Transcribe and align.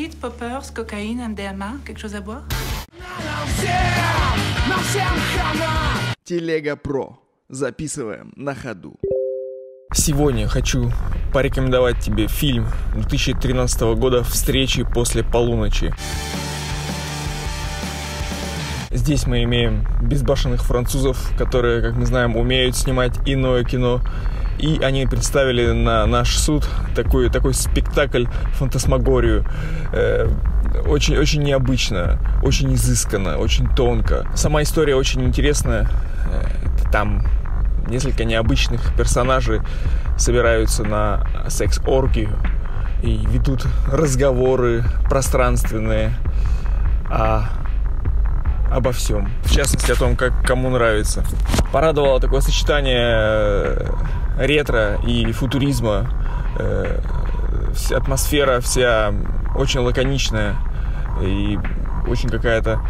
weed, 0.00 0.16
poppers, 0.20 0.70
cocaïne, 0.74 1.20
MDMA, 1.20 1.80
quelque 1.84 2.00
chose 2.00 2.14
à 2.14 2.20
boire 2.20 2.42
Телега 6.24 6.76
Про. 6.76 7.18
Записываем 7.48 8.32
на 8.36 8.54
ходу. 8.54 8.96
Сегодня 9.92 10.46
хочу 10.46 10.90
порекомендовать 11.32 11.98
тебе 11.98 12.28
фильм 12.28 12.66
2013 12.94 13.80
года 13.96 14.22
«Встречи 14.22 14.84
после 14.84 15.24
полуночи». 15.24 15.92
Здесь 18.92 19.26
мы 19.26 19.42
имеем 19.42 19.86
безбашенных 20.02 20.64
французов, 20.64 21.30
которые, 21.36 21.82
как 21.82 21.94
мы 21.94 22.06
знаем, 22.06 22.36
умеют 22.36 22.76
снимать 22.76 23.18
иное 23.26 23.64
кино. 23.64 24.00
И 24.60 24.78
они 24.82 25.06
представили 25.06 25.72
на 25.72 26.04
наш 26.06 26.36
суд 26.36 26.68
такой, 26.94 27.30
такой 27.30 27.54
спектакль, 27.54 28.26
фантасмагорию. 28.54 29.46
Э, 29.92 30.28
очень, 30.86 31.16
очень 31.16 31.42
необычно, 31.42 32.18
очень 32.42 32.74
изысканно, 32.74 33.38
очень 33.38 33.68
тонко. 33.68 34.26
Сама 34.34 34.62
история 34.62 34.96
очень 34.96 35.22
интересная. 35.22 35.88
Э, 36.26 36.90
там 36.92 37.26
несколько 37.88 38.24
необычных 38.24 38.94
персонажей 38.96 39.60
собираются 40.18 40.84
на 40.84 41.26
секс-оргию 41.48 42.36
и 43.02 43.18
ведут 43.26 43.64
разговоры 43.90 44.84
пространственные 45.08 46.12
о, 47.08 47.44
обо 48.80 48.92
всем. 48.92 49.30
В 49.44 49.50
частности, 49.50 49.92
о 49.92 49.94
том, 49.94 50.16
как 50.16 50.32
кому 50.42 50.70
нравится. 50.70 51.22
Порадовало 51.70 52.18
такое 52.18 52.40
сочетание 52.40 53.12
э, 53.12 53.90
ретро 54.38 54.98
и 55.06 55.30
футуризма. 55.32 56.08
Э, 56.58 56.98
атмосфера 57.94 58.60
вся 58.60 59.12
очень 59.54 59.80
лаконичная 59.80 60.56
и 61.22 61.58
очень 62.08 62.30
какая-то 62.30 62.80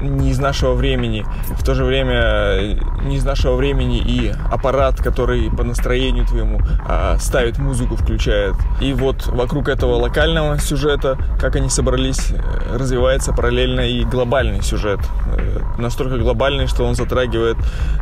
не 0.00 0.30
из 0.30 0.38
нашего 0.38 0.74
времени, 0.74 1.24
в 1.48 1.64
то 1.64 1.74
же 1.74 1.84
время 1.84 2.20
э, 2.20 2.76
не 3.04 3.16
из 3.16 3.24
нашего 3.24 3.56
времени 3.56 3.98
и 3.98 4.32
аппарат, 4.50 4.96
который 4.96 5.50
по 5.50 5.64
настроению 5.64 6.26
твоему 6.26 6.60
а, 6.86 7.16
ставит 7.18 7.58
музыку, 7.58 7.96
включает. 7.96 8.54
И 8.80 8.92
вот 8.92 9.26
вокруг 9.26 9.68
этого 9.68 9.94
локального 9.94 10.58
сюжета, 10.58 11.18
как 11.40 11.56
они 11.56 11.68
собрались, 11.68 12.30
э, 12.30 12.76
развивается 12.76 13.32
параллельно 13.32 13.80
и 13.80 14.04
глобальный 14.04 14.62
сюжет. 14.62 15.00
Э, 15.26 15.60
настолько 15.78 16.18
глобальный, 16.18 16.66
что 16.66 16.84
он 16.84 16.94
затрагивает 16.94 17.56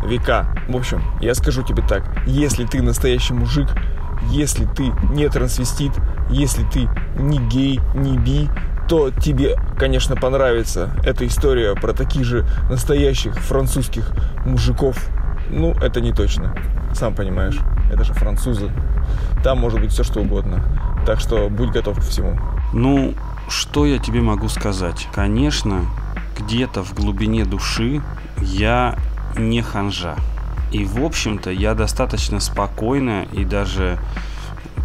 века. 0.04 0.46
В 0.68 0.76
общем, 0.76 1.02
я 1.20 1.34
скажу 1.34 1.62
тебе 1.62 1.82
так, 1.88 2.04
если 2.26 2.64
ты 2.64 2.82
настоящий 2.82 3.34
мужик, 3.34 3.68
если 4.30 4.64
ты 4.66 4.92
не 5.10 5.28
трансвестит, 5.28 5.92
если 6.30 6.64
ты 6.64 6.88
не 7.16 7.38
гей, 7.38 7.80
не 7.94 8.16
би, 8.16 8.48
то 8.88 9.10
тебе, 9.10 9.56
конечно, 9.78 10.16
понравится 10.16 10.90
эта 11.04 11.26
история 11.26 11.74
про 11.74 11.92
таких 11.92 12.24
же 12.24 12.46
настоящих 12.68 13.36
французских 13.38 14.12
мужиков. 14.44 14.96
Ну, 15.50 15.72
это 15.72 16.00
не 16.00 16.12
точно. 16.12 16.54
Сам 16.94 17.14
понимаешь, 17.14 17.58
это 17.92 18.04
же 18.04 18.12
французы. 18.12 18.70
Там 19.42 19.58
может 19.58 19.80
быть 19.80 19.92
все 19.92 20.04
что 20.04 20.20
угодно. 20.20 20.62
Так 21.06 21.20
что 21.20 21.48
будь 21.48 21.70
готов 21.70 21.96
ко 21.96 22.02
всему. 22.02 22.38
Ну, 22.72 23.14
что 23.48 23.86
я 23.86 23.98
тебе 23.98 24.20
могу 24.20 24.48
сказать? 24.48 25.08
Конечно, 25.14 25.86
где-то 26.38 26.82
в 26.82 26.94
глубине 26.94 27.44
души 27.44 28.02
я 28.38 28.96
не 29.36 29.62
ханжа. 29.62 30.16
И, 30.70 30.84
в 30.84 31.04
общем-то, 31.04 31.50
я 31.50 31.74
достаточно 31.74 32.40
спокойно 32.40 33.26
и 33.32 33.44
даже 33.44 33.98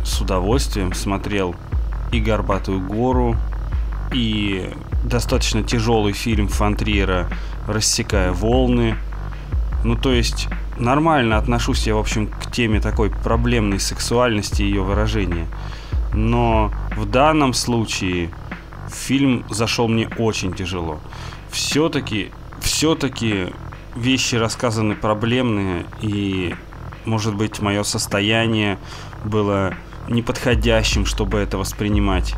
с 0.03 0.19
удовольствием 0.19 0.93
смотрел 0.93 1.55
и 2.11 2.19
«Горбатую 2.19 2.81
гору», 2.81 3.35
и 4.11 4.69
достаточно 5.03 5.63
тяжелый 5.63 6.13
фильм 6.13 6.47
Фантриера 6.47 7.29
«Рассекая 7.67 8.31
волны». 8.31 8.95
Ну, 9.83 9.95
то 9.95 10.11
есть 10.11 10.47
нормально 10.77 11.37
отношусь 11.37 11.87
я, 11.87 11.95
в 11.95 11.99
общем, 11.99 12.27
к 12.27 12.51
теме 12.51 12.79
такой 12.79 13.09
проблемной 13.09 13.79
сексуальности 13.79 14.61
и 14.61 14.65
ее 14.65 14.81
выражения. 14.81 15.47
Но 16.13 16.71
в 16.95 17.05
данном 17.05 17.53
случае 17.53 18.31
фильм 18.89 19.45
зашел 19.49 19.87
мне 19.87 20.09
очень 20.17 20.53
тяжело. 20.53 20.99
Все-таки, 21.51 22.31
все-таки 22.59 23.47
вещи 23.95 24.35
рассказаны 24.35 24.95
проблемные, 24.95 25.85
и, 26.01 26.55
может 27.05 27.35
быть, 27.35 27.59
мое 27.61 27.83
состояние 27.83 28.77
было 29.23 29.73
неподходящим, 30.07 31.05
чтобы 31.05 31.39
это 31.39 31.57
воспринимать 31.57 32.35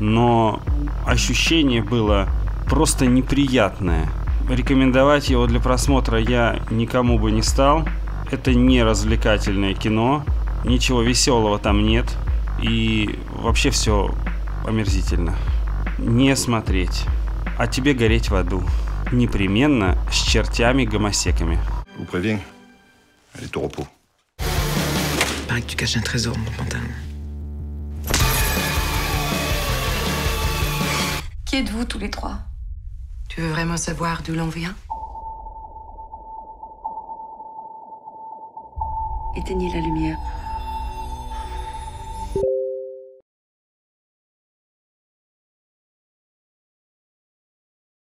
но 0.00 0.62
ощущение 1.06 1.82
было 1.82 2.28
просто 2.68 3.06
неприятное. 3.06 4.08
Рекомендовать 4.48 5.28
его 5.28 5.46
для 5.46 5.60
просмотра 5.60 6.18
я 6.18 6.60
никому 6.70 7.18
бы 7.18 7.30
не 7.30 7.42
стал. 7.42 7.86
Это 8.30 8.54
не 8.54 8.82
развлекательное 8.82 9.74
кино, 9.74 10.24
ничего 10.64 11.02
веселого 11.02 11.58
там 11.58 11.84
нет, 11.84 12.16
и 12.62 13.18
вообще 13.28 13.70
все 13.70 14.14
омерзительно. 14.66 15.36
Не 15.98 16.34
смотреть, 16.36 17.04
а 17.58 17.66
тебе 17.66 17.94
гореть 17.94 18.30
в 18.30 18.34
аду. 18.34 18.62
Непременно 19.12 19.98
с 20.10 20.22
чертями-гомосеками. 20.22 21.58
Vous 21.98 22.06
préviens, 22.06 22.40
elle 23.34 23.44
est 23.44 23.56
au 23.56 23.60
repos. 23.60 23.86
Paraît 25.46 25.60
que 25.60 25.66
tu 25.66 25.76
caches 25.76 25.98
un 25.98 26.02
trésor 26.02 26.34
mon 26.38 26.50
pantalon. 26.56 26.88
Qui 31.52 31.58
êtes-vous 31.58 31.84
tous 31.84 31.98
les 31.98 32.10
trois 32.10 32.38
Tu 33.28 33.42
veux 33.42 33.50
vraiment 33.50 33.76
savoir 33.76 34.22
d'où 34.22 34.32
l'on 34.32 34.48
vient? 34.48 34.74
Éteignez 39.36 39.70
la 39.70 39.80
lumière. 39.80 40.16